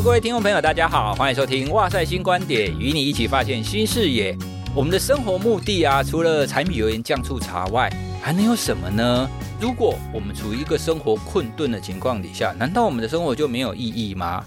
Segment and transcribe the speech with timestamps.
[0.00, 4.34] 各位听众朋友，大家好，欢迎收听《哇塞新观点》，与你一起发现新视野。
[4.74, 9.28] 我们的生活目的啊，除了柴米油盐酱醋茶外，还能有什么呢？
[9.60, 14.44] 如果我们处于一个生活困顿的情况底下，难道我们的生活就没有意义吗？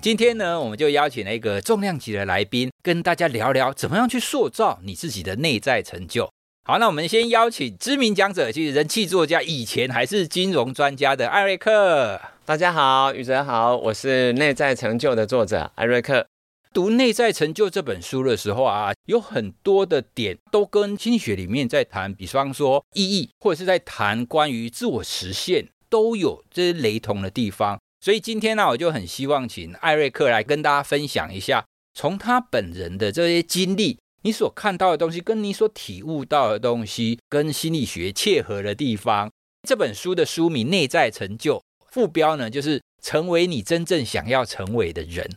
[0.00, 6.30] 今天呢，我们就邀请了一个重量级的来宾，跟大家聊聊怎么样去塑造你自己的内在成就。
[6.64, 12.18] 好，那我们先邀请知名讲者，就是人气作家，以前还是金融专家的艾瑞克。
[12.46, 16.26] 大家好，宇哲好，我是内在成就的作者艾瑞克。
[16.74, 27.80] 读《内在成就》这本书的时候啊，有很多的点都跟心理学里面在谈，比方说意义，或者是在谈关于自我实现，都有这些雷同的地方。
[28.02, 31.64] 所以今天呢，我就很希望请艾瑞克来跟大家分享一下，
[31.94, 39.30] 从他本人的这些经历，你所看到的东西，跟你所体悟到的东西，跟心理学切合的地方。
[39.66, 41.56] 这本书的书名《内在成就》。
[41.94, 45.30] 副标呢，就是成为你真正想要成为的人。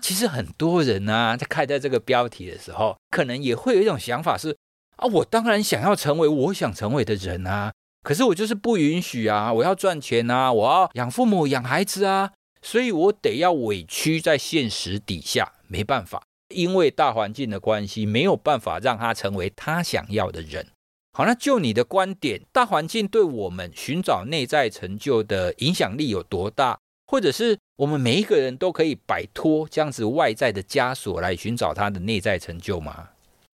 [0.00, 4.56] 其实很多人呢、啊，在看到这个标题的时候，可能也会有一种想法是：
[4.94, 7.72] 啊，我当然想要成为我想成为的人啊，
[8.04, 12.30] 可是我就是不允许啊，我要赚钱啊，我要养父母、养孩子啊，
[12.62, 16.22] 所以我得要委屈在现实底下，没办法，
[16.54, 20.68] 因为大环境的关系，没有办法让他成为他想要的人。
[21.16, 26.76] 好，那就你的观点，大环境对我们寻找内在成就的影响力有多大？
[27.06, 33.10] 或者是我们每一个人都可以摆脱这样子外在的枷锁来寻找他的内在成就吗？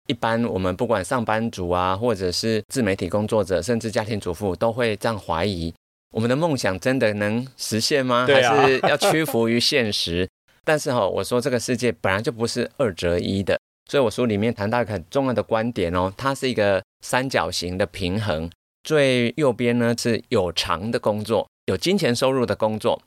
[0.07, 5.75] 一般我们不管上班族啊，或者是自媒体工作者，甚至家庭主妇，都会这样怀疑：
[6.15, 8.27] 我们的梦想真的能实现吗？
[8.27, 8.27] 啊。
[8.27, 10.27] 还是要屈服于现实？
[10.65, 13.61] 但是哈，我说这个世界本来就不是二择一的。
[13.91, 18.49] 所以我书里面谈到一个很重要的观点哦，它是一个三角形的平衡。
[18.85, 23.03] 最右边呢是有偿的工作，有金钱收入的工作。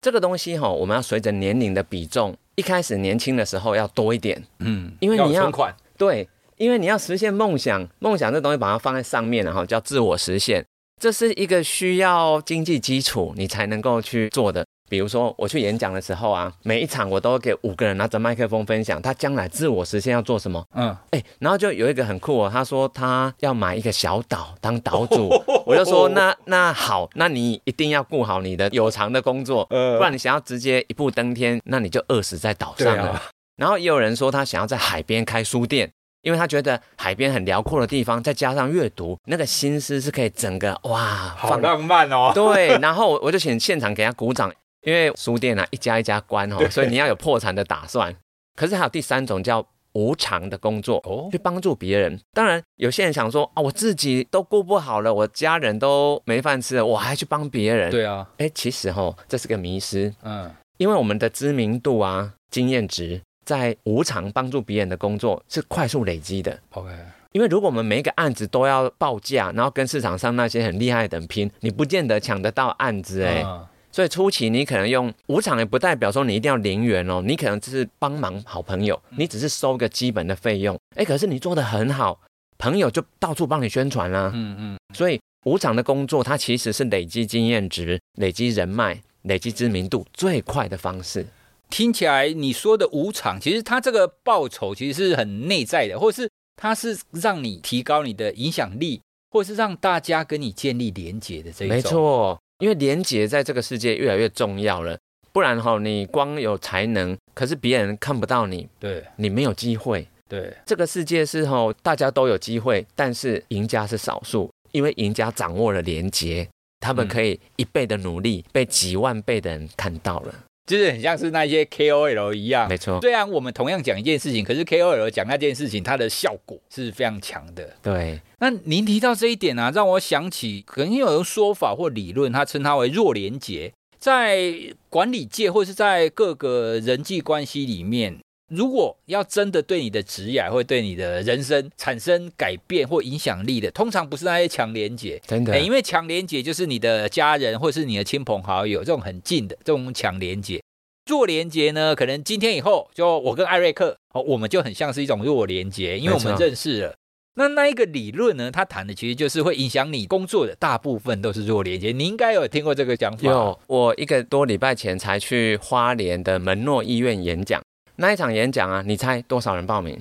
[0.00, 10.64] 这个东西哈，我们要随着年龄的比重，一开始年轻的时候要多一点，嗯，因为你要，要存款，对，因为你要实现梦想，梦想这东西把它放在上面，然后叫自我实现，
[11.02, 14.64] 这是一个需要经济基础你才能够去做的。
[14.88, 20.64] 比如说我去演讲的时候啊，每一场我都给五个人拿着麦克风分享，他将来自我实现要做什么。
[20.74, 25.28] 嗯，哎，然后就有一个很酷哦，他说他要买一个小岛当岛主，
[25.66, 33.22] 我就说 那那好，那你一定要顾好你的有偿的工作，不然你想要直接一步登天，那你就饿死在岛上了。
[33.56, 35.90] 然后也有人说他想要在海边开书店，
[36.22, 41.04] 因为他觉得海边很辽阔的地方，再加上阅读，那个心思是可以整个哇，
[41.36, 42.30] 好浪漫哦。
[42.34, 44.52] 对，然后我就请现场给他鼓掌。
[44.82, 48.14] 因为书店啊，一家一家关哦，所以你要有破产的打算。
[48.54, 52.20] 可是还有第三种叫无偿的工作哦，去帮助别人。
[52.32, 57.90] 当然，有些人想说啊，我自己都顾不好了，我家人都没饭吃了，我还去帮别人？
[57.90, 60.12] 对啊，哎，其实哈，这是个迷失。
[60.22, 66.58] 嗯，因为我们的知名度啊、经验值，在无偿帮助别人的工作是快速累积的。
[66.70, 66.90] OK，
[67.32, 73.42] 因为如果我们每一个案子都要报价，然后跟市场上那些很厉害的人拼，你不见得抢得到案子哎。
[73.44, 73.66] 嗯
[73.98, 82.20] 所以初期你可能用无偿，也不代表说你一定要零元哦，你可能只是帮忙好朋友，你只是收个基本的费用，哎，可是你做的很好，
[82.58, 84.78] 朋友就到处帮你宣传啦，嗯嗯。
[84.94, 91.26] 所以无偿的工作，它其实是累积经验值、累积人脉、累积知名度最快的方式。
[91.68, 99.00] 听起来你说的无偿，其实它这个报酬其实是很内在的，或是它是让你提高你的影响力，
[99.32, 101.76] 或是让大家跟你建立连结的这一种。
[101.76, 102.38] 没错。
[102.58, 104.98] 因为连结在这个世界越来越重要了，
[105.32, 110.06] 不然哈，你光有才能，可是别人看不到你，对，你没有机会。
[110.28, 116.46] 对，这个世界是哈，大家都有机会，但是赢家是少数，因为赢家掌握了连结，
[116.80, 120.34] 他们可以一倍的努力被几万倍的人看到了。
[120.66, 123.00] 就是很像是那些 KOL 一样，没错。
[123.00, 127.74] 虽然我们同样讲一件事情，可是 KOL 讲那件事情，它的效果是非常强的。
[127.80, 128.20] 对。
[128.40, 134.54] 那您提到这一点啊，让我想起，可能有说法或理论，它称它为弱连结，在
[134.88, 138.18] 管理界或是在各个人际关系里面。
[138.50, 150.62] 如果要真的对你的职业或对你的人生产生改变或影响力的，通常不是那些强连结，真的，因为强连结就是你的家人或是你的亲朋好友这种很近的这种强连结。
[151.10, 156.94] 弱连结呢，可能今天以后就我跟艾瑞克哦，我们就很像是一种弱连结，因为我们认识了。
[157.38, 161.92] 那那一个理论呢，他谈的其实就是会影响你工作的大部分都是弱连接。
[161.92, 163.28] 你应该有听过这个讲法。
[163.30, 167.62] 有，我一个多礼拜前才去花莲的门诺医院演讲，
[167.96, 169.96] 那一场演讲啊，你猜多少人报名？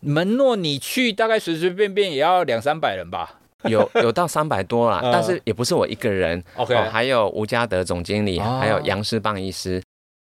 [0.00, 3.38] 门诺你去大概随随便便也要两三百人吧？
[3.64, 6.44] 有有到三百多啦， 嗯、但是也不是我一个人。
[6.56, 9.80] OK，、哦、还有吴家德总经理，哦、还有杨世棒医师。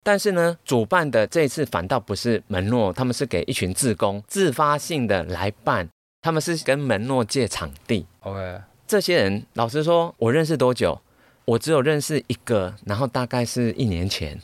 [0.02, 5.88] 但是呢，主办的这一次反倒不是门诺，他们是给一群自工自发性的来办。
[6.24, 8.58] 他们是跟门诺借场地，OK。
[8.86, 10.98] 这些人，老实说，我认识多久？
[11.44, 14.40] 我只有认识一个，然后大概是一年前，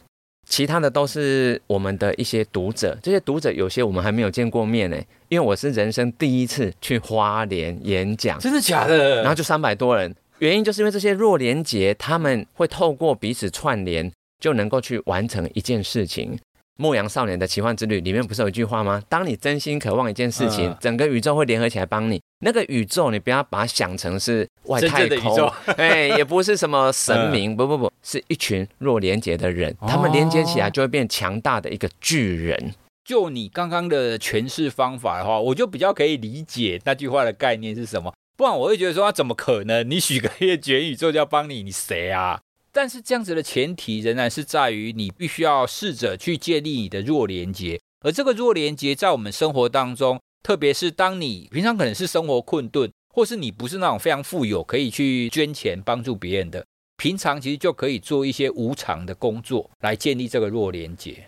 [0.47, 2.99] 其他的都是我们的一些读者。
[3.03, 4.99] 这些读者有些我们还没有见过面呢，
[5.31, 9.23] 因为我是人生第一次去花莲演讲，真的假的？
[9.23, 16.37] 然后就三百多人，原因就是因为这些弱连结，他们会透过彼此串联，就能够去完成一件事情。
[16.81, 19.03] 《牧羊少年的奇幻之旅》里面不是有一句话吗？
[19.07, 22.19] 当你真心渴望一件事情，整个宇宙会联合起来帮你。
[22.43, 32.75] 那个宇宙，你不要把它想成是外太空， 哎，也不是什么神明，不不不，是一群弱连接的人，他们连接起来就会变强大的一个巨人。
[33.05, 38.11] 就你刚刚的诠释方法的话，我就比较可以理解那句话的概念是什么。
[38.39, 39.91] 不然我会觉得说，啊，怎么可能？
[39.91, 42.41] 你许个愿，全宇宙就要帮你，你谁啊？
[42.73, 56.65] 但是这样子的前提仍然是在于你必须要试着去建立你的弱连接，而这个弱连接在我们生活当中，特别是当你平常可能是生活困顿，或是你不是那种非常富有可以去捐钱帮助别人的，
[56.97, 61.27] 平常其实就可以做一些无偿的工作来建立这个弱连接。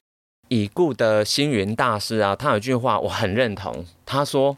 [0.49, 4.56] 已故的星云大师啊，他有句话我很认同，他说。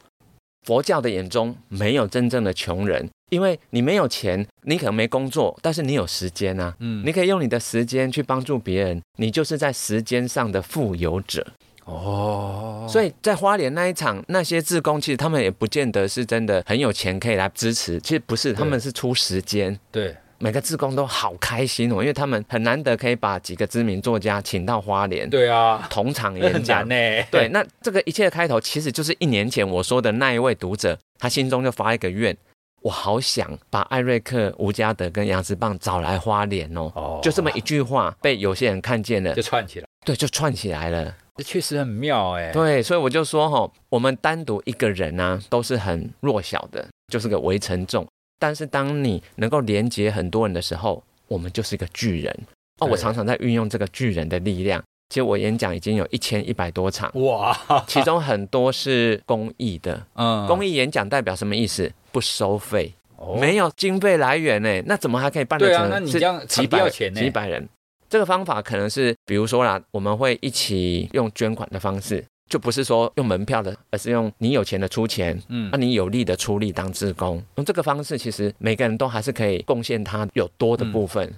[0.66, 11.46] 佛教的眼中没有真正的穷人，因为你没有钱，你可能没工作，但是你有时间啊，嗯，你可以用你的时间去帮助别人，你就是在时间上的富有者。
[11.84, 12.86] 哦。
[12.88, 20.14] 所以在花莲那一场，那些志工其实他们也不见得是真的很有钱可以来支持，其实不是，他们是出时间，对。
[20.36, 26.82] 每个志工都好开心哦，因为他们很难得可以把几个知名作家请到花莲，对啊，同场演讲。
[26.88, 26.94] 呢。
[27.30, 32.36] 对，那这个一切的开头其实就是一年前我说的那一位读者，他心中就发一个愿，
[32.84, 36.92] 我好想把艾瑞克、吴家德跟杨之棒找来花莲哦。
[36.94, 41.16] 哦，就这么一句话被有些人看见了，就串起来，对，就串起来了。
[41.36, 42.52] 这确实很妙哎。
[42.52, 48.06] 对，所以我就说哈，我们单独一个人呢、啊，都是很弱小的，就是个围城众。
[48.38, 52.38] 但是当你能够连接很多人的时候，我们就是一个巨人
[52.80, 52.86] 哦。
[52.86, 54.84] 我常常在运用这个巨人的力量。
[55.14, 57.56] 其实我演讲已经有一千一百多场哇，
[57.86, 60.04] 其中很多是公益的。
[60.14, 61.88] 嗯，公益演讲代表什么意思？
[62.10, 65.76] 不收费，哦、没有经费来源呢，那怎么还可以办得成？
[65.76, 67.20] 对啊，那你这样几百钱呢？
[67.20, 67.68] 几百人，
[68.10, 72.24] 这个方法可能是，比如说啦，我们会一起用捐款的方式。
[72.50, 81.24] 就不是说用门票的，而是用你有钱的出钱，嗯，那、啊、你有力的出力当志工，用这个方式，其实每个人都还是可以贡献他有多的部分。
[81.24, 81.34] 嗯、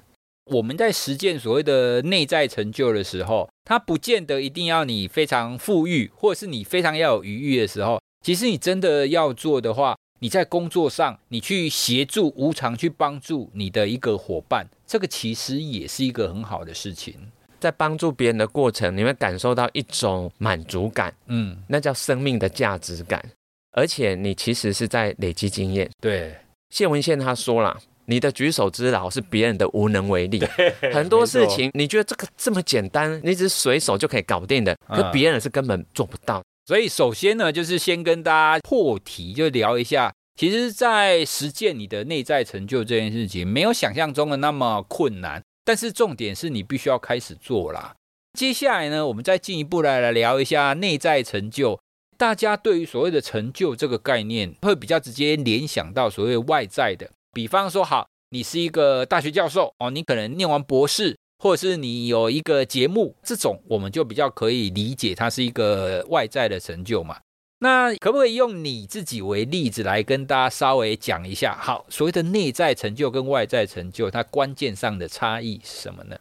[0.46, 8.00] 我们在实践所谓的内在成就的时候，它不见得一定要你非常富裕，或者是你非常要有余裕的时候。
[8.24, 17.14] 其实你真的要做的话，你在工作上，你去协助无偿去帮助你的一个伙伴，这个其实也是一个很好的事情。
[17.58, 23.24] 在帮助别人的过程，你会感受到一种满足感，嗯，那叫生命的价值感，
[23.72, 25.90] 而且你其实是在累积经验。
[26.00, 26.36] 对，
[26.70, 30.42] 谢文宪他说了，你的举手之劳是别人的无能为力，
[30.92, 36.42] 很多事情你觉得这个这么简单，你只是随手就可以搞定的，可别人是根本做不到。
[36.66, 45.42] 所以首先呢，就是先跟大家破题，就聊一下，其实，在实践你的内在成就这件事情，没有想象中的那么困难。
[45.64, 47.94] 但是重点是你必须要开始做啦。
[48.38, 51.80] 接下来呢，我们再进一步来来聊一下内在成就。
[52.18, 57.10] 大家对于所谓的成就这个概念，会比较直接联想到所谓外在的。
[57.36, 67.18] 比方说，好，你是一个大学教授哦，你可能念完博士，或者是你有一个节目，这种我们就比较可以理解，它是一个外在的成就嘛。
[67.58, 71.54] 那可不可以用你自己为例子来跟大家稍微讲一下？
[71.60, 76.16] 好，所谓的内在成就跟外在成就，它关键上的差异是什么呢？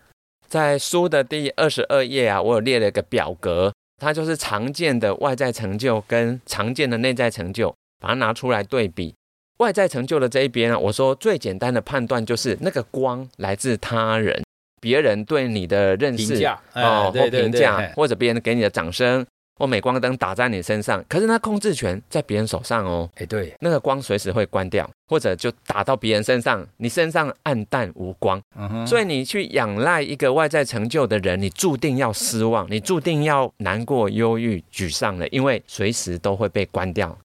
[0.49, 9.15] 在书的第二十二页啊，我有列了一个表格，它就是常见的外在成就跟常见的内在成就，把它拿出来对比。
[9.57, 14.43] 外在成就的这一边啊，我说最简单的判断就是那个光来自他人，
[14.81, 19.25] 别人对你的认识哦，或评价，或者别人给你的掌声。
[19.57, 23.09] 或镁光灯打在你身上，可是那控制权在别人手上哦。
[23.15, 28.37] 哎，对，那个光随时会关掉，或者就打到别人身上，你身上暗淡无光。
[28.57, 28.85] 嗯哼。
[28.85, 37.17] 所以你去仰赖一个外在成就的人，你注定要失望，你注定要难过、忧郁、沮丧了，因为随时都会被关掉。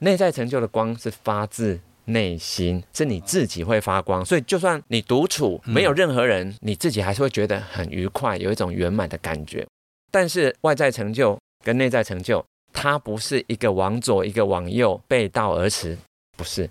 [0.00, 9.66] 内在成就的光是发自内心，是你自己会发光，所以就算你独处没有任何人，你自己还是会觉得很愉快，有一种圆满的感觉。
[10.10, 15.98] 但是外在成就跟内在成就，它不是一个往左一个往右背道而驰，
[16.36, 16.70] 不是，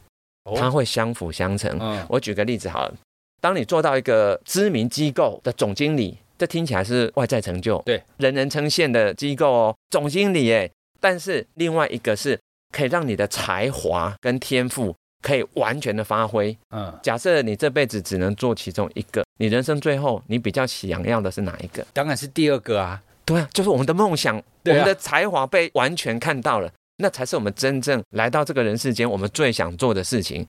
[0.55, 1.79] 它会相辅相成。
[2.09, 2.95] 我举个例子好了，
[3.39, 10.71] 当你做到一个知名机构的总经理，这听起来是外在成就，对，人人称羡的机构哦，总经理耶。
[10.99, 12.39] 但是另外一个是
[12.75, 16.55] 可以让你的才华跟天赋可以完全的发挥。
[16.71, 21.85] 嗯，假设你这辈子只能做其中一个，你人生最后你比较想要的是哪一个？
[21.93, 23.01] 当然是第二个啊。
[23.25, 30.47] 对啊，就是我们的梦想，我们的才华被完全看到了，那才是我们真正来到这个人世间，我们最想做的事情。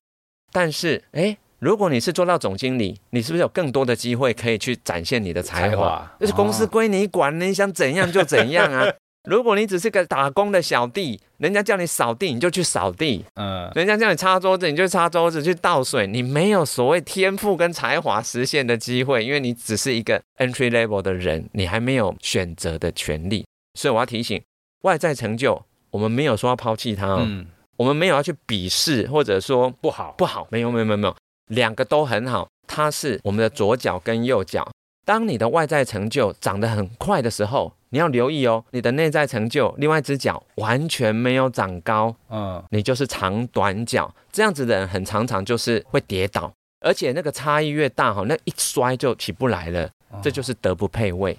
[0.52, 6.08] 但是，哎，如果你是做到总经理，你是不是有更多的机会可以去展现你的才华？
[6.20, 8.86] 就是公司归你管，你想怎样就怎样啊。
[9.28, 16.06] 如果你只是个打工的小弟，人家叫你扫地，你就去扫地；嗯，人家叫你擦桌子，你就擦桌子，去倒水。
[16.06, 23.44] 你没有所谓天赋跟才华实现的机会，因为你只是一个 entry level 的人，你还没有选择的权利。
[23.78, 24.42] 所以我要提醒，
[24.84, 31.14] 外在成就，我们没有说要抛弃它哦，嗯，我们没有要去鄙视或者说不好不好，没有没有没有没有，
[31.48, 34.66] 两个都很好，它是我们的左脚跟右脚。
[35.08, 49.88] 当你的外在成就长得很快的时候，你要留意哦，你的内在成就另外一只脚完全没有长高，嗯，你就是长短脚，这样子的人很常常就是会跌倒，而且那个差异越大哈，那一摔就起不来了，
[50.22, 51.38] 这就是德不配位。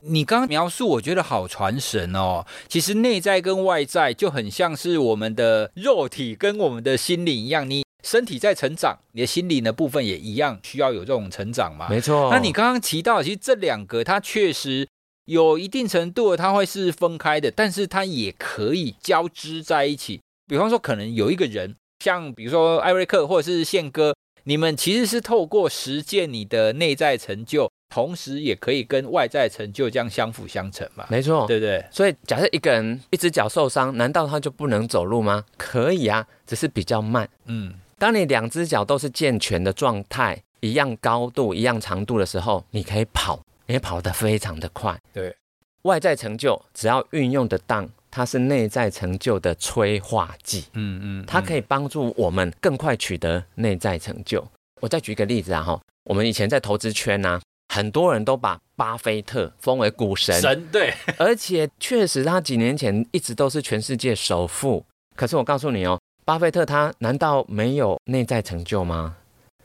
[0.00, 7.84] 你刚刚描述我觉得好传神哦，其实内在跟外在就很像是我们的肉体跟我们的心灵一样，你。
[8.04, 11.88] 身体在成长，你的心灵的部分也一样需要有这种成长嘛？
[11.88, 12.28] 没错。
[12.30, 14.86] 那你刚刚提到，其实这两个它确实
[15.24, 20.20] 有一定程度的，它会是分开的，但是它也可以交织在一起。
[20.46, 31.06] 比方说，可能有一个人，像比如说艾瑞克或者是宪哥，你们其实是透过实践你的内在成就，同时也可以跟外在成就这样相辅相成嘛？
[31.08, 31.82] 没错，对不对？
[31.90, 35.46] 所以假设一个人一只脚受伤，难道他就不能走路吗？
[35.56, 37.26] 可以啊，只是比较慢。
[37.46, 37.72] 嗯。
[37.98, 44.98] 当你两只脚都是健全的状态，一样高度、一样长度的时候，你可以跑，你跑得非常的快。
[45.12, 45.34] 对，
[45.82, 50.64] 外在成就只要运用得当，它是内在成就的催化剂。
[50.72, 54.44] 嗯嗯，它可以帮助我们更快取得内在成就。
[54.80, 57.42] 我再举一个例子啊，哈，我们以前在投资圈呢、啊，
[57.74, 60.38] 很多人都把巴菲特封为股神。
[60.40, 64.84] 神对，而且确实他几年前一直都是全世界首富。
[65.14, 65.98] 可是我告诉你哦。
[66.24, 69.16] 巴菲特他难道没有内在成就吗？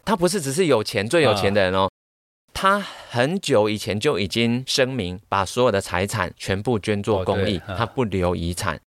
[0.03, 1.89] 他不是只是有钱最有钱的人哦，
[2.53, 8.77] 他很久以前就已经声明把所有的财产全部捐做公益，他不留遗产。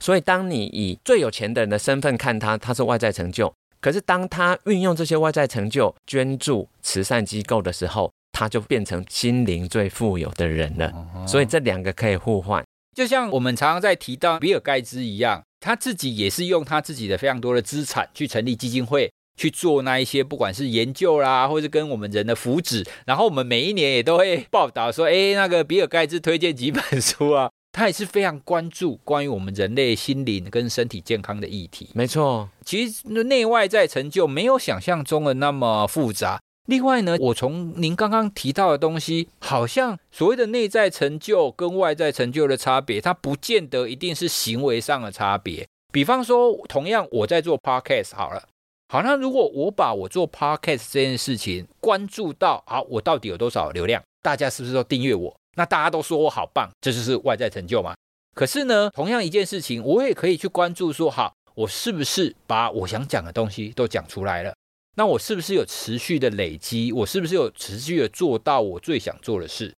[0.00, 3.52] 所以当你以最有钱的人的身份看他，他是外在成就。
[3.80, 10.92] 可是当他运用这些外在成就捐助慈善机构的时候，他就变成心灵最富有的人了。
[11.28, 12.64] 所以这两个可以互换，
[12.96, 15.42] 就像我们常常在提到比尔盖茨一样。
[15.60, 22.86] 他自己也是用他自己的非常多的资产去成立基金会，去做那一些不管是研究啦，或是跟我们人的福祉。
[23.06, 31.90] 然后我们每一年也都会报道说，哎，那个比尔盖茨推荐几本书啊，他也是非常关注关于我们人类心灵跟身体健康的议题。
[31.94, 36.40] 没错，其实内外在成就没有想象中的那么复杂。
[36.66, 45.66] 另外呢，我从您刚刚提到的东西，好像所谓的内在成就跟外在成就的差别，它不见得一定是行为上的差别。
[45.92, 48.44] 比方说，同样我在做 podcast 好了，
[48.88, 54.00] 好，那如果我把我做 podcast 这件事情关注到，好，我到底有多少流量？
[54.22, 55.36] 大家是不是都订阅我？
[55.56, 57.94] 那大家都说我好棒，这就是外在成就嘛？
[58.36, 64.54] 可是呢，同样一件事情，我也可以去关注说，好，我是不是把我想讲的东西都讲出来了？
[65.00, 66.92] 那我是不是有持续的累积？
[66.92, 69.72] 我是不是有持续的做到我最想做的事？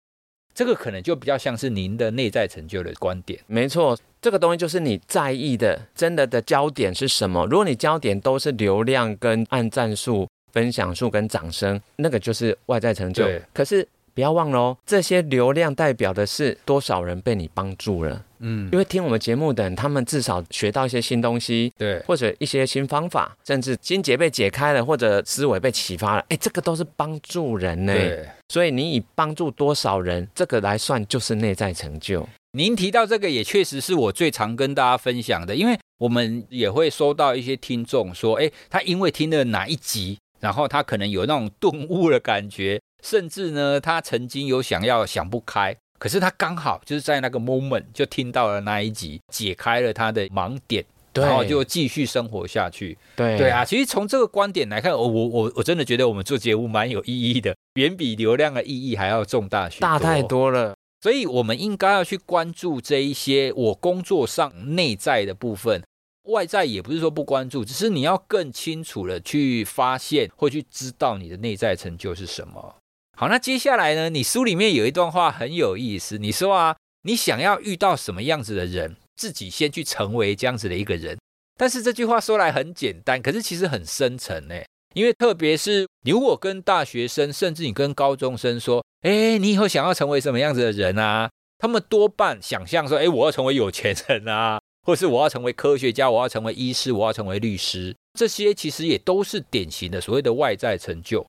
[0.51, 3.39] 这个可能就比较像是您的内在成就的观点。
[3.45, 7.45] 没错，这个东西就是你在意的，真的的焦点是什么？
[7.45, 13.23] 如果你焦点都是流量、跟按赞数、分享数跟掌声，那个就是外在成就。
[13.53, 18.25] 可是不要忘了哦，这些流量代表的是多少人被你帮助了。
[18.41, 27.93] 嗯，因为听我们节目的人，他们至少学到一些新东西，对，或者一些新方法，甚至心结被解开了，或者思维被启发了，哎，这个都是帮助人呢。
[27.93, 32.27] 对，所以你以帮助多少人这个来算，就是内在成就。
[32.53, 45.77] 您提到这个，也确实是我最常跟大家分享的，因为我们也会收到一些听众说，哎，他因为听了哪一集，然后他可能有那种顿悟的感觉，甚至呢，他曾经有想要想不开。
[46.01, 52.97] 可是他刚好就是在那个 moment 就听到了那一集，解开了他的盲点，然后就继续生活下去。
[53.15, 60.73] 对对啊，其实从这个观点来看，我我我我真的觉得我们做节目蛮有意义的，远比流量的意义还要重大许多，大太多了。
[61.03, 65.83] 所以我们应该要去关注这一些我工作上内在的部分，
[66.29, 72.75] 外在也不是说不关注，只是你要更清楚的去发现或去知道你的内在成就是什么。
[73.21, 74.09] 好，那接下来呢？
[74.09, 76.17] 你书里面有一段话很有意思。
[76.17, 81.19] 你说啊，你想要遇到什么样子的人，自己先去成为这样子的一个人。
[81.55, 84.55] 但是这句话说来很简单，可是其实很深沉呢。
[84.95, 91.29] 因为特别是你如果跟大学生，甚至你跟高中生说，哎，你以后想要成为什么样子的人啊？
[91.59, 97.95] 他们多半想象说，哎，我要成为有钱人啊， 或是我要成为科学家，我要成为医师，我要成为律师。
[98.17, 101.23] 这些其实也都是典型的所谓的外在成就。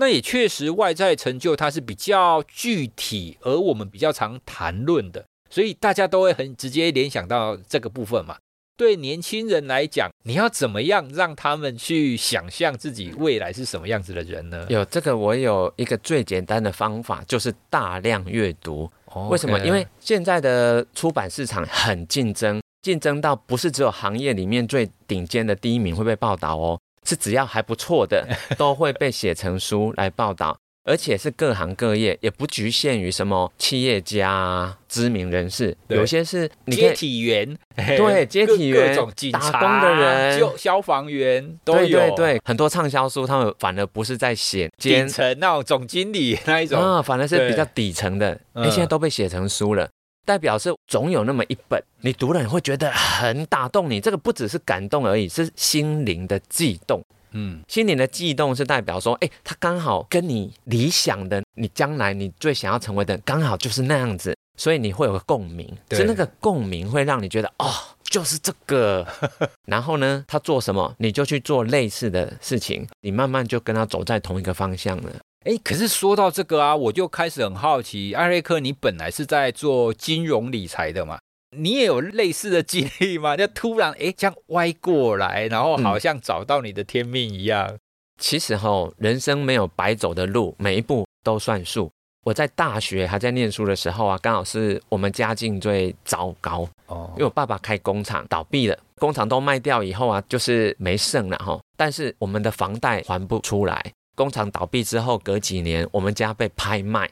[0.00, 8.36] 那也确实，外在成就它是比较具体，而我们比较常谈论的，所以大家都会很直接联想到这个部分嘛。
[8.76, 14.64] 对年轻人来讲，你要怎么样让他们去想象自己未来是什么样子的人呢？
[14.68, 18.88] 有这个，我有一个最简单的方法，就是大量阅读。
[19.28, 19.58] 为什么？
[19.66, 26.78] 因为现在的出版市场很竞争，竞争到不是只有行业里面最顶尖的第一名会被报道哦。
[27.08, 28.26] 是只要还不错的，
[28.58, 46.78] 都会被写成书来报道，而且是各行各业，也不局限于什么企业家、知名人士，有些是接体员，对，接体员、各种警察、打工的人、就消防员都有，对对对，很多畅销书，他们反而不是在写顶层那种总经理那一种。
[46.78, 49.88] 啊，反而是比较底层的，哎对，现在都被写成书了。
[50.28, 53.98] 代表是总有那么一本，你读了你会觉得很打动你。
[53.98, 57.02] 这个不只是感动而已，是心灵的悸动。
[57.30, 65.66] 嗯，心灵的悸动是代表说，哎，他刚好跟你理想的，你将来你最想要成为的，刚好就是那样子，所以你会有个共鸣。
[65.88, 67.72] 对是那个共鸣会让你觉得，哦，
[68.04, 69.06] 就是这个。
[69.64, 75.10] 然后呢，他做什么，你就去做类似的事情，你慢慢就跟他走在同一个方向了。
[75.44, 81.18] 哎，可是说到这个啊，我就开始很好奇，艾瑞克，你本来是在做金融理财的嘛？
[81.56, 83.34] 你也有类似的经历吗？
[83.38, 87.68] 就突然哎，这样歪过来，然后好像找到你的天命一样。
[87.68, 87.78] 嗯，
[88.20, 91.90] 其实哈，人生没有白走的路，每一步都算数。
[92.26, 101.58] 我在大学还在念书的时候啊，刚好是我们家境最糟糕哦，因为我爸爸开工厂倒闭了，工厂都卖掉以后啊，就是没剩了哈。
[101.76, 103.92] 但是我们的房贷还不出来。
[104.18, 107.08] 工厂倒闭之后，隔几年我们家被拍卖，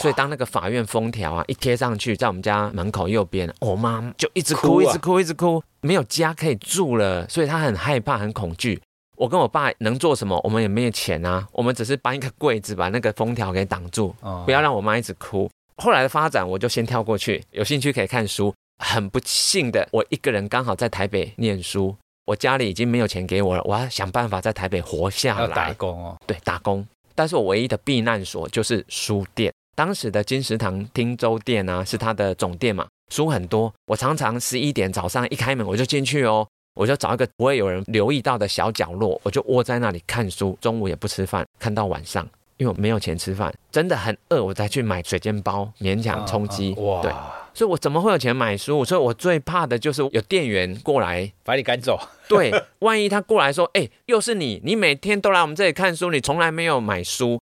[0.00, 8.82] 所以当那个法院封条啊一贴上去，在我们家门口右边，我妈就一直哭，哭啊、一直哭，一直哭，没有家可以住了，所以她很害怕，很恐惧。
[9.16, 10.40] 我跟我爸能做什么？
[10.42, 15.48] 我们也没有钱啊，我们只是搬一个柜子把那个封条给挡住，不要让我妈一直哭。
[15.76, 18.52] 后来的发展，我就先跳过去，有兴趣可以看书。
[18.80, 21.96] 很不幸的，我一个人刚好在台北念书。
[22.28, 25.40] 我家里已经没有钱给我了，我要想办法在台北活下来。
[25.40, 26.86] 要打工哦，对，打工。
[27.14, 29.50] 但是我唯一的避难所就是书店。
[29.74, 33.72] 当时的金石堂汀州店啊，是他的总店嘛，书很多。
[33.86, 40.58] 我常常十一点早上一开门我就进去哦，我就找一个不会有人留意到的小角落，我就窝在那里看书。
[40.60, 46.74] 中午也不吃饭，看到晚上，因为我没有钱吃饭，真的很饿，我才去买水煎包，勉强充饥。
[47.02, 47.12] 对。
[47.54, 48.84] 所以，我怎么会有钱买书？
[48.84, 51.98] 所以我最怕的就是有店员过来把你赶走。
[52.28, 57.40] 对，万一他过来说：“哎，又是你，你每天都来我们这里看书，你从来没有买书。”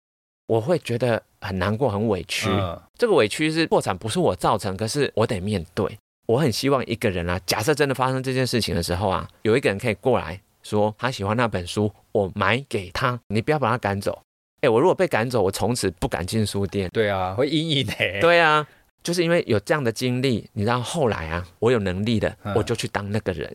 [0.46, 2.48] 我会觉得很难过、很委屈。
[2.50, 5.98] 嗯、这个委屈是破产不是我造成，可是我得面对。
[6.26, 14.22] 我很希望一个人啊，假设真的发生这件事情的时候啊，有一个人可以过来说他喜欢那本书，我买给他，你不要把他赶走。
[14.64, 16.88] 哎，我如果被赶走，我从此不敢进书店。
[16.92, 17.94] 对啊，会阴影的。
[18.20, 18.66] 对啊。
[19.02, 23.54] 就是因为有这样的经历，你知道后来啊，我有能力的，我就去当那个人。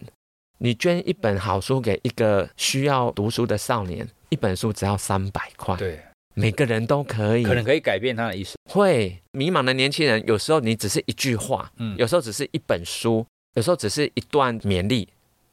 [0.59, 5.99] 你捐一本好书给一个需要读书的少年，一本书只要三百块，对，
[6.35, 8.53] 每个人都可以，可能可以改变他的一生。
[8.69, 15.09] 会迷茫的年轻人，有时候你只是一句话，嗯，有时候只是一本书，有时候只是一段勉励，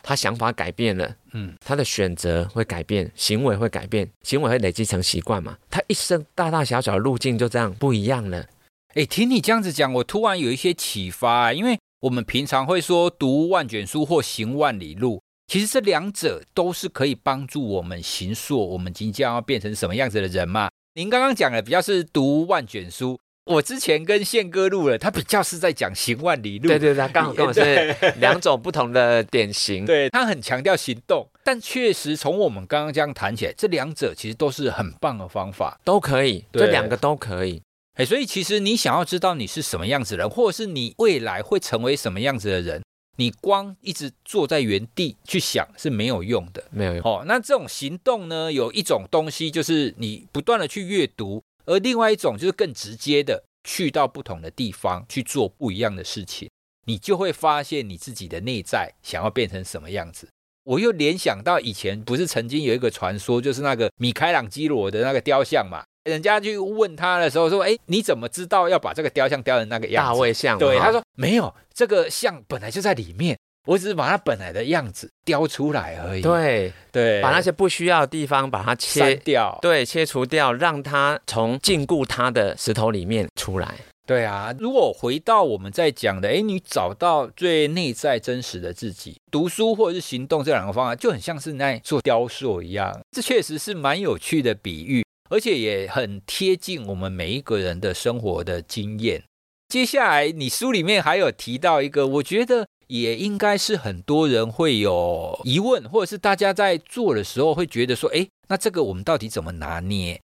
[0.09, 8.47] 他想法改变了，嗯，他的选择会改变，行为会改变，行为会累积成习惯嘛，他一生大大小小的路径就这样不一样了。
[8.95, 11.53] 哎，听你这样子讲，我突然有一些启发。
[11.53, 20.69] 因为我们平常会说读万卷书或行万里路，其实这两者都是可以帮助我们行塑我们即将要变成什么样子的人嘛。
[20.95, 23.19] 您刚刚讲的比较是读万卷书。
[23.47, 26.67] 我之前跟宪哥录了，他比较是在讲行万里路。
[26.67, 29.85] 对对对，刚好跟我是两种不同的典型。
[29.87, 37.63] 对，他很强调行动，但确实从我们刚刚这样谈起来，这两者其实都是很棒的方法，都可以，这两个都可以。
[37.95, 42.83] 哎，所以其实你想要知道你是什么样子的人，或者是你未来会成为什么样子的人，
[43.17, 47.03] 你光一直坐在原地去想是没有用的，没有用。
[47.05, 51.41] 哦，那这种行动呢，有一种东西就是你不断的去阅读。
[51.67, 56.49] 而另外一种就是更直接的，去到不同的地方去做不一样的事情，
[56.87, 60.29] 你就会发现你自己的内在想要变成什么样子。
[60.65, 73.37] 我又联想到以前不是曾经有一个传说，就是那个米开朗基罗的那个雕像嘛，人家去问他的时候说：“哎，你怎么知道要把这个雕像雕成那个样子？”大卫像，对，他说没有，这个像本来就在里面。
[73.67, 76.23] 我只是把它本来的样子雕出来而已。
[76.23, 83.75] 对对，把那些不需要的地方把它切掉，对，切除掉，让它从禁锢它的石头里面出来。
[84.07, 92.97] 对啊，如果回到我们在讲的，哎，你找到最内在真实的自己，读书或者是行动这两个方法，就很像是在做雕塑一样。
[93.11, 99.25] 这确实是蛮有趣的比喻，而且也很贴近我们每一个人的生活的经验。
[99.69, 102.69] 接下来，你书里面还有提到一个，我觉得。
[102.89, 110.21] 也应该是很多人会有疑问，或者是大家在做的时候会觉得说，诶，那这个我们到底怎么拿捏？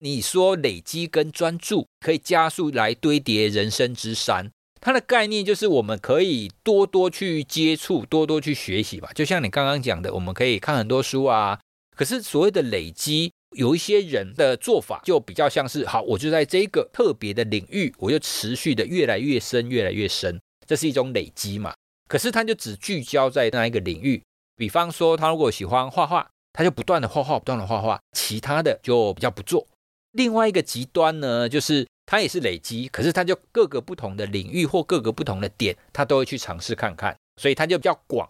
[0.00, 9.10] 你说累积跟专注可以加速来堆叠人生之山，它的概念就是我们可以多多去接触，多多去学习吧。
[9.14, 11.58] 就像你刚刚讲的，我们可以看很多书啊。
[11.96, 21.72] 可是所谓的累积，有一些人的做法就比较像是，好，我就在这个特别的领域，我就持续的越来越深，越来越深，这是一种累积嘛。
[22.08, 24.22] 可是他就只聚焦在那一个领域，
[24.56, 29.66] 比方说他如果喜欢画画，他就不断的画画，不断的画画，其他的就比较不做。
[30.12, 38.28] 另外一个极端呢，就是他也是累积，可是他就各个不同的领域或各个不同的点，他都会去尝试看看，所以他就比较广。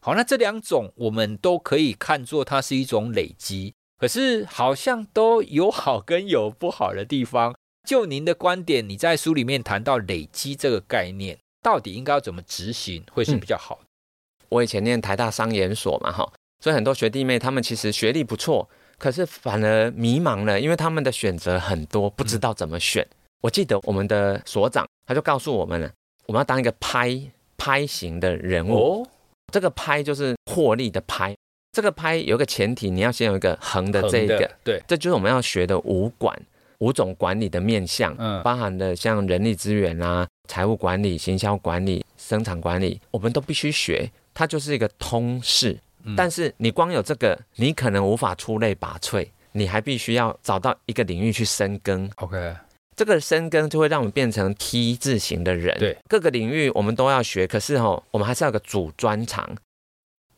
[0.00, 7.54] 好，那这两种我们都可以看作它是一种累积，可是好像都有好跟有不好的地方。
[7.86, 11.38] 就您的观点，你在书里面谈到累积这个概念。
[11.62, 13.82] 到底应该要怎么执行会是比较好的？
[13.82, 18.68] 嗯，我以前念台大商研所嘛，哈，所以很多学弟妹他们其实学历不错，
[18.98, 23.02] 可是反而迷茫了，因为他们的选择很多，不知道怎么选。
[23.02, 23.16] 嗯。
[23.42, 25.90] 我记得我们的所长他就告诉我们了，
[26.26, 27.18] 我们要当一个拍
[27.56, 29.02] 拍型的人物。
[29.02, 29.08] 哦，
[29.52, 31.36] 这个拍就是获利的拍，
[31.72, 36.40] 这个拍有一个前提，你要先有一个横的这一个，对，这就是我们要学的五管。
[36.80, 45.78] 五种管理的面向，嗯，包含的像人力资源啊、财务管理、行销管理、生产管理，我们都必须学，它就是一个通识。
[46.02, 52.10] 嗯，但是你光有这个，你可能无法出类拔萃，你还必须要找到一个领域去深耕。
[52.16, 52.56] OK，
[52.96, 55.78] 这个深耕就会让我们变成 T 字型的人。
[55.78, 59.48] 对，各个领域我们都要学，可是哦，我们还是要有个主专长。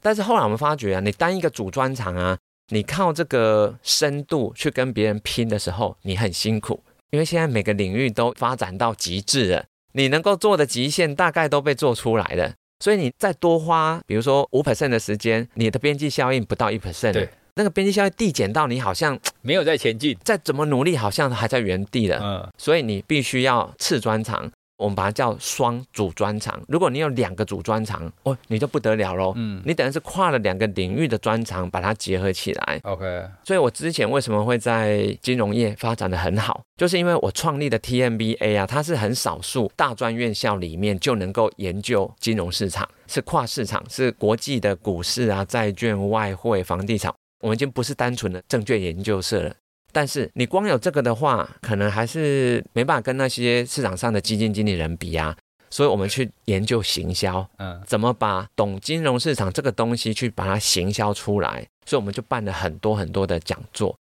[0.03, 2.37] 但是后来我们发觉啊，你单一个主专长啊。
[2.69, 24.51] 你靠这个深度去跟别人拼的时候，你很辛苦，因为现在每个领域都发展到极致了，你能够做的极限大概都被做出来了，所以你再多花，比如说五 percent 的时间，你的边际效应不到一 percent，对，那个边际效应递减到你好像没有在前进，再怎么努力好像还在原地了，嗯，所以你必须要次专长。
[24.83, 26.61] 我们把它叫双主专长。
[26.67, 29.33] 如果你有两个主专长，哦，你就不得了喽。
[29.37, 32.81] 嗯，你等于是跨了两个领域的专长，把它结合起来。
[32.83, 33.25] OK。
[33.45, 47.13] 所以我之前为什么会在金融业发展的很好，就是因为我创立的 TMBA 啊，它是很少数大专院校里面就能够研究金融市场，是跨市场，是国际的股市啊、债券、外汇、房地产。
[47.41, 49.53] 我们已经不是单纯的证券研究社了。
[49.93, 55.37] 但是你光有这个的话，可能还是没办法跟那些市场上的基金经理人比啊。
[55.71, 61.67] 所以我们去研究行销，嗯，怎么把懂金融市场这个东西去把它行销出来。
[61.87, 63.97] 所以我们就办了很多很多的讲座。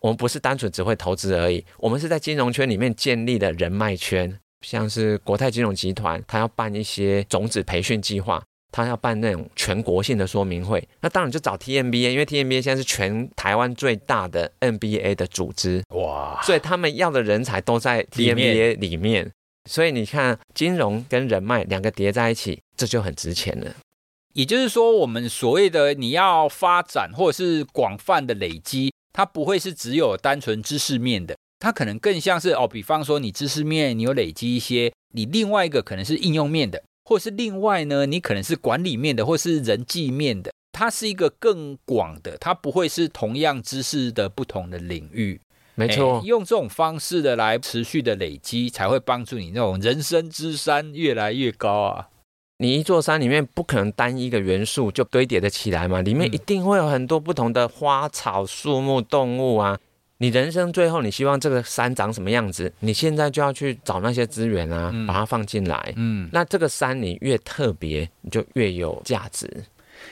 [0.00, 8.42] 我们不是单纯只会投资而已，我们是在金融圈里面建立的人脉圈，像是国泰金融集团，他要办一些种子培训计划。
[8.74, 16.42] 他要办那种全国性的说明会，那当然就找 TMBA，因为 TMBA 现在是全台湾最大的 NBA 的组织，哇！
[16.42, 19.30] 所以他们要的人才都在 TMBA 里面，
[19.70, 23.76] 所以你看金融跟人脉两个叠在一起，这就很值钱了。
[24.32, 36.82] 也就是说，我们所谓的你要发展或者是广泛的累积，它不会是只有单纯知识面的，它可能更像是哦，比方说你知识面你有累积一些，你另外一个可能是应用面的。
[37.04, 45.40] 或是另外呢，你可能是管理面的，或是人际面的，它是一个更广的，它不会是同样知识的不同的领域。
[45.76, 52.08] 没错，用这种方式的来持续的累积，才会帮助你那种人生之山越来越高啊！
[52.58, 59.76] 你一座山里面不可能单一个元素就堆叠得起来嘛，里面一定会有很多不同的花草树木动物啊。
[60.18, 62.72] 你人生最后你希望这个山长什么样子？
[62.80, 65.92] 你现在就要去找那些资源啊，把它放进来。
[65.96, 69.48] 嗯，那这个山你越特别，你就越有价值。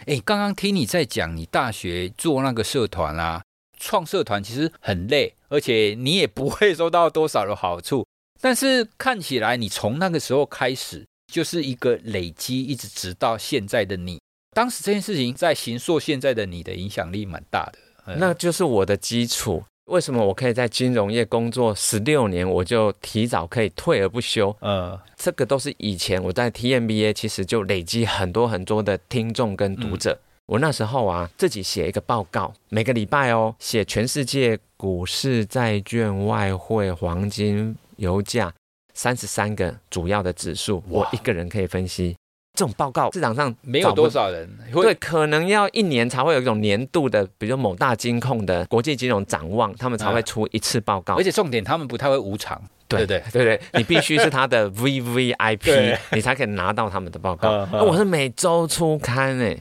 [0.07, 3.43] 哎，刚刚听你在讲，你大学做那个社团啊。
[3.79, 8.07] 创社团其实很累，而且你也不会收到多少的好处。
[8.41, 14.21] 但是看起来你从那个时候开始就是一个累积，一直直到现在的你。
[14.55, 19.65] 当时这件事情在行硕现在的你的影响力蛮大的，那就是我的基础。
[19.93, 24.57] 为什么我可以在金融业工作十六年，我就提早可以退而不休？
[24.61, 30.13] 呃，这个都是以前我在 TMBA 其实就累积很多很多的听众跟读者。
[30.13, 38.53] 嗯我那时候啊，自己写一个报告，每个礼拜哦，写全世界股市、债券、外汇、黄金、油价
[38.93, 42.17] 三十三个主要的指数，我一个人可以分析。
[42.55, 51.15] 这种报告市场上没有多少人，对，可能要一年才会有一种年度的，比如某大金控的国际金融展望，他们才会出一次报告。
[51.15, 57.67] 而且重点，他们不太会无偿，对对对对，你必须是他的 VVIP，你才可以拿到他们的报告。
[57.73, 59.59] 那我是每周出刊哎。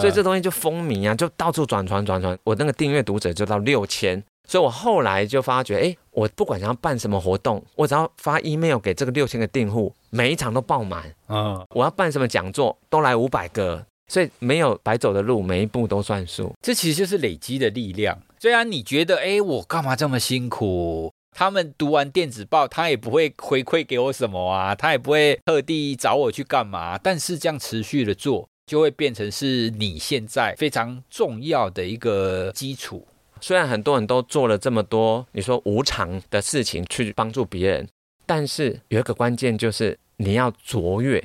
[0.00, 11.64] 所以这东西就风靡啊，就到处转传转传，我那个订阅读者就到六千，所以我后来就发觉，哎，我不管想要办什么活动，我只要发 email 给这个六千个订户，每一场都爆满啊！
[11.70, 16.52] 我要办什么讲座，都来五百个，所以没有白走的路，每一步都算数。
[16.60, 18.18] 这其实就是累积的力量。
[18.38, 21.10] 虽然你觉得，哎，我干嘛这么辛苦？
[21.36, 28.48] 他们读完电子报，他也不会回馈给我什么啊，他也不会特地找我去干嘛，但是这样持续的做。
[28.66, 33.06] 就会变成是你现在非常重要的一个基础。
[33.46, 37.86] 虽然很多人都做了这么多，你说无偿的事情去帮助别人，
[38.24, 41.22] 但是有一个关键就是你要卓越。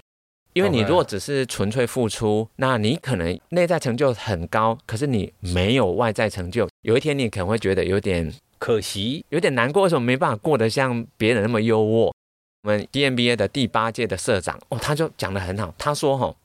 [0.52, 9.84] 因为你如果只是纯粹付出，那你可能内在成就很高，可是你没有外在成就，有一天你可能会觉得有点可惜，有点难过。
[9.84, 12.12] 为什么没办法过得像别人那么优渥？
[12.64, 16.36] 我们 DMBA 的第八届的社长哦，他就讲得很好，他说哈。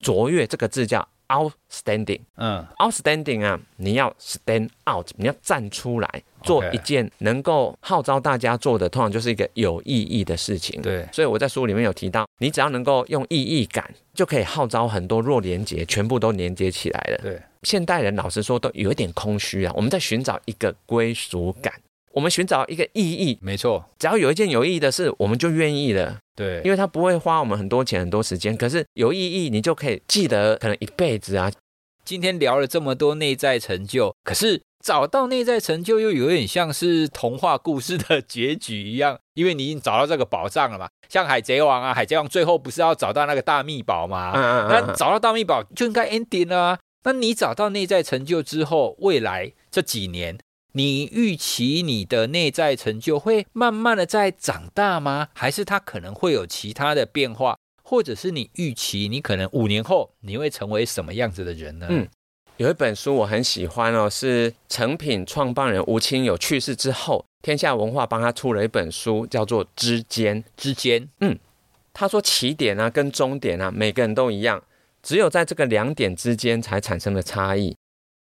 [0.00, 10.80] 卓越这个字叫 outstanding，嗯，outstanding 啊，你要 stand out，你要站出来做一件能够号召大家做的，通常就是一个有意义的事情。
[10.82, 17.18] 对，所以我在书里面有提到，你只要能够用意义感，就可以号召很多弱连接，全部都连接起来了。
[17.22, 21.72] 对，现代人老实说都有一点空虚啊，我们在寻找一个归属感。
[22.14, 26.18] 我们寻找一个意义，没错，只要有一件有意义的事，我们就愿意了。
[26.36, 31.50] 对，因为它不会花我们很多钱、很多时间，可是有意义，你就可以记得，可能一辈子啊。
[32.04, 40.88] 今天聊了这么多内在成就，可是找到内在成就又有点像是童话故事的结局一样，因为你已经找到这个宝藏了嘛。
[41.08, 44.32] 像海贼王啊，海贼王最后不是要找到那个大秘宝嘛？
[44.34, 44.68] 嗯嗯嗯。
[44.68, 46.78] 那找到大秘宝就应该 ending 了啊。
[47.04, 50.38] 那你找到内在成就之后，未来这几年，
[50.76, 55.28] 你预期你的内在成就会慢慢的在长大吗？
[55.32, 57.56] 还是它可能会有其他的变化？
[57.82, 61.86] 或者是你预期你可能五年后你会成为什么样子的人呢？
[61.90, 62.08] 嗯，
[62.56, 70.42] 有一本书我很喜欢哦，是成品创办人吴清友去世之后，天下文化帮他出了一本书，叫做《之间》。
[70.56, 71.38] 之间，嗯，
[71.92, 74.60] 他说起点啊跟终点啊，每个人都一样，
[75.02, 77.76] 只有在这个两点之间才产生了差异。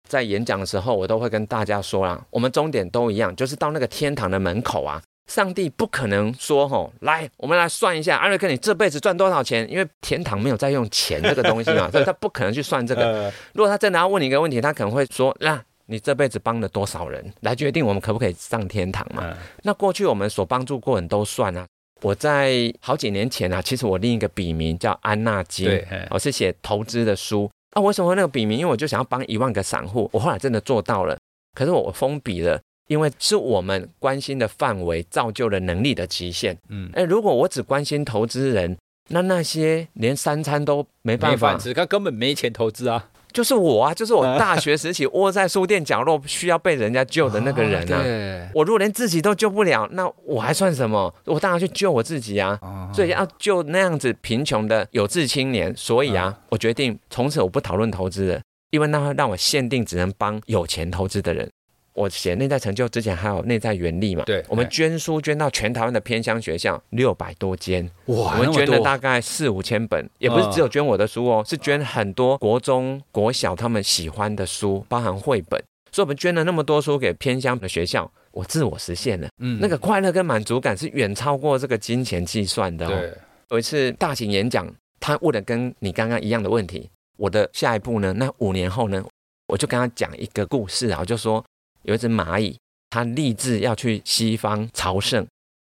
[0.08, 5.02] 在演讲的时候，我都会跟大家说啦，我们终点都一样，就是到那个天堂的门口啊。
[5.32, 9.66] 上帝不可能说吼，来，我们来算一下，艾瑞克，你这辈子赚多少钱？
[9.72, 13.32] 因为天堂没有在用钱这个东西嘛， 所以他不可能去算这个。
[13.54, 19.34] 如果他真的要问你一个问题，他可能会说，那你这辈子帮了多少人，来决定我们可不可以上天堂嘛？
[19.64, 21.66] 那过去我们所帮助过人都算啊。
[22.02, 27.50] 我在好几年前啊，其实我另一个笔名叫安娜金，我是写投资的书。
[27.74, 28.60] 啊，为什么那个笔名？
[28.60, 31.18] 因为我就想要帮一万个散户，我后来真的做到了。
[31.56, 36.58] 可是我封笔了，因为是我们关心的范围造就了能力的极限。
[36.70, 38.78] 嗯，哎，如果我只关心投资人，
[39.10, 43.10] 那那些连三餐都没办法，吃他根本没钱投资啊。
[43.34, 48.00] 就是我啊， 就是我大学时期窝在书店角落需要被人家救的那个人啊。
[48.00, 51.14] 哦、我如果连自己都救不了，那我还算什么？
[51.26, 52.58] 我当然去救我自己啊。
[52.62, 55.74] 哦、所以要救那样子贫穷的有志青年。
[55.76, 61.50] 所以啊，哦、我决定从此我不讨论投资了，因为那会让我限定只能帮有钱投资的人。
[61.94, 64.24] 我写内在成就之前还有内在原力嘛？
[64.26, 75.64] 对，我们捐书捐到全台湾的偏乡学校六百多间，哇，我们捐了大概四五千本，也不是只有捐我的书哦，是捐很多国中、国小他们喜欢的书，包含绘本。
[75.92, 82.90] 所以我们捐了那么多书给偏乡的学校，我自我实现了，嗯，那个快乐跟满足感是远超过这个金钱计算的哦。
[82.90, 83.14] 对，
[83.52, 84.68] 有一次大型演讲，
[85.00, 88.12] 他问了跟你刚刚一样的问题，我的下一步呢？
[88.14, 89.06] 那五年后呢？
[89.46, 91.44] 我就跟他讲一个故事啊，我就说
[91.84, 92.58] 有一只蚂蚁，
[92.90, 95.26] 它立志要去西方朝圣，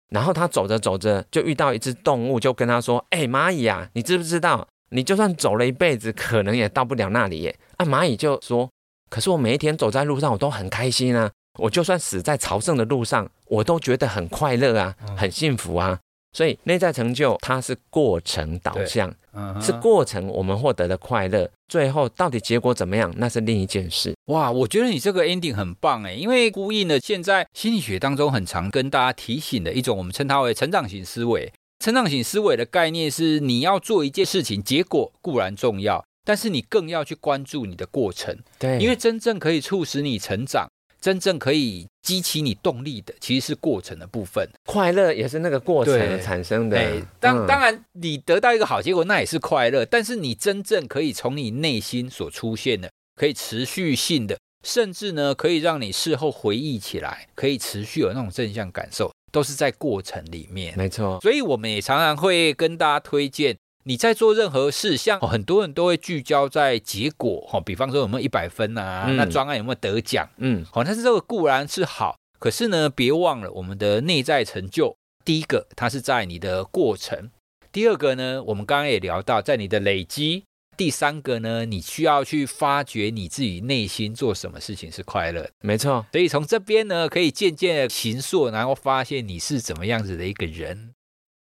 [0.09, 8.69] 然后他走着走着就遇到一只动物，就跟他说：“哎，蚂蚁啊，你知不知道，你就算走了一辈子，可能也到不了那里耶。”啊，蚂蚁就说。
[9.09, 11.31] 可是我每一天走在路上，我都很开心啊！
[11.59, 15.97] 我就算死在朝圣的路上，我都觉得很快乐啊，很幸福啊！
[16.37, 19.11] 所以内在成就它是过程导向，
[19.59, 24.13] 是过程我们获得的快乐，最后到底结果怎么样，那是另一件事。
[24.25, 31.51] 哇，我觉得你这个 ending 很棒哎，因为呼应了现在心理学当中很常跟大家提醒的一种，我们称它为成长型思维。
[31.83, 36.05] 成长型思维的概念是，你要做一件事情，结果固然重要。
[36.23, 40.67] 但是你更要去关注你的过程，对，因为真正可以促使你成长，
[40.99, 44.47] 真正可以激起你动力的，其实是过程的部分。
[44.65, 46.77] 快乐也是那个过程产生的。
[46.77, 49.85] 对，当当然你得到一个好结果，那也是快乐。
[49.85, 60.75] 但是你真正可以从你内心所出现的，可以持续性的，甚至呢，可以让你事后回忆起来，可以持续有那种正向感受，都是在过程里面。
[60.77, 61.19] 没错。
[61.21, 63.55] 所以我们也常常会跟大家推荐。
[63.87, 74.97] 你在做任何事，像很多人都会聚焦在结果，哈，比方说有没有一百分啊，嗯、那专案有没有得奖，嗯，好，但是这个固然是好，可是呢，别忘了我们的内在成就。
[75.23, 77.29] 第一个，它是在你的过程；
[77.71, 80.43] 第二个呢，我们刚刚也聊到，在你的累积；
[80.75, 85.49] 第三个呢，你需要去发掘你自己内心做什么事情是快乐。
[85.61, 90.91] 没错，所以从这边呢，可以渐渐的形塑，然后发现你是怎么样子的一个人。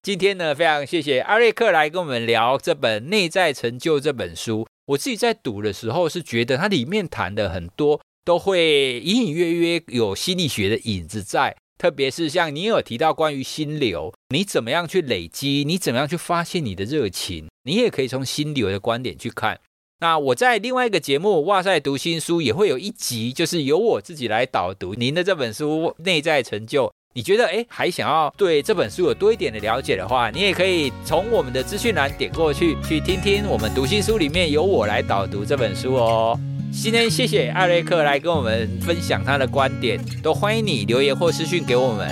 [0.07, 4.65] 今天呢，非常谢谢艾瑞克来跟我们聊这本《内在成就》这本书。
[4.87, 19.59] 我自己在读的时候是觉得它里面谈的很多都会隐隐约约有心理学的影子在，特别是像你有提到关于心流，你怎么样去累积，你怎么样去发现你的热情，你也可以从心流的观点去看。
[19.99, 26.87] 那我在另外一个节目《哇塞读心书》也会有一集，就是由我自己来导读您的这本书《内在成就》。
[27.17, 36.39] 你觉得哎，还想要对这本书有多一点的了解的话，你也可以从我们的资讯栏点过去，去听听我们读心书里面由我来导读这本书哦。
[36.71, 42.07] 今天谢谢艾瑞克来跟我们分享他的观点，都欢迎你留言或私讯给我们。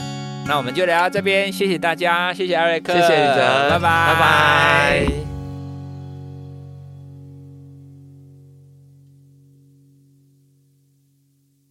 [0.48, 5.33] 那我们就聊到这边，谢谢大家，谢谢艾瑞克，谢谢宇哲，拜拜，拜拜。